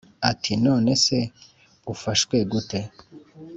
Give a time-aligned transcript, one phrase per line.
[0.29, 1.17] ati"nonese
[1.93, 2.79] ufashwe gute?"